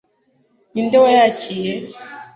ninde 0.73 0.97
wayakiriye 1.03 1.75